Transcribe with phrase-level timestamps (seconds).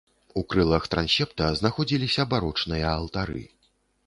[0.39, 3.47] У крылах трансепта знаходзіліся барочныя алтары.